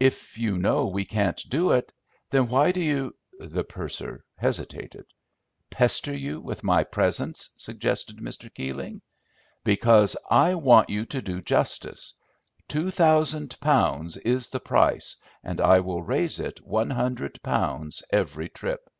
[0.00, 1.92] "If you know we can't do it,
[2.30, 5.06] then why do you—?" The purser hesitated.
[5.70, 8.52] "Pester you with my presence?" suggested Mr.
[8.52, 9.00] Keeling.
[9.62, 12.14] "Because I want you to do justice.
[12.66, 18.48] Two thousand pounds is the price, and I will raise it one hundred pounds every
[18.48, 18.90] trip."